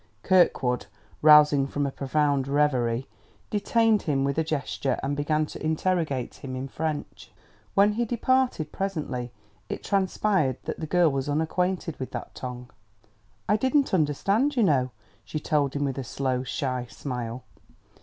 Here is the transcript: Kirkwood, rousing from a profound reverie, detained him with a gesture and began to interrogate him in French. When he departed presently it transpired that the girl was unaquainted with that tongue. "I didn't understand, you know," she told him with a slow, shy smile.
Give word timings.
Kirkwood, 0.23 0.87
rousing 1.21 1.67
from 1.67 1.85
a 1.85 1.91
profound 1.91 2.47
reverie, 2.47 3.07
detained 3.51 4.01
him 4.01 4.23
with 4.23 4.39
a 4.39 4.43
gesture 4.43 4.99
and 5.03 5.15
began 5.15 5.45
to 5.45 5.63
interrogate 5.63 6.33
him 6.37 6.55
in 6.55 6.67
French. 6.67 7.31
When 7.75 7.93
he 7.93 8.05
departed 8.05 8.71
presently 8.71 9.31
it 9.69 9.83
transpired 9.83 10.57
that 10.63 10.79
the 10.79 10.87
girl 10.87 11.11
was 11.11 11.29
unaquainted 11.29 11.99
with 11.99 12.09
that 12.13 12.33
tongue. 12.33 12.71
"I 13.47 13.57
didn't 13.57 13.93
understand, 13.93 14.55
you 14.55 14.63
know," 14.63 14.89
she 15.23 15.39
told 15.39 15.75
him 15.75 15.85
with 15.85 15.99
a 15.99 16.03
slow, 16.03 16.41
shy 16.41 16.87
smile. 16.89 17.43